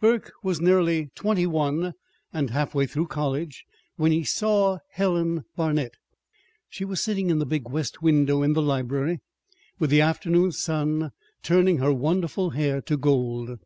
[0.00, 1.94] Burke was nearly twenty one,
[2.32, 5.92] and half through college, when he saw Helen Barnet.
[6.68, 9.20] She was sitting in the big west window in the library,
[9.78, 11.12] with the afternoon sun
[11.44, 13.60] turning her wonderful hair to gold.